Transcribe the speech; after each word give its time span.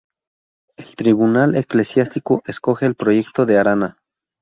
El 0.77 0.95
Tribunal 0.95 1.55
Eclesiástico 1.55 2.41
escoge 2.47 2.87
el 2.87 2.95
proyecto 2.95 3.45
de 3.45 3.59
Arana. 3.59 3.99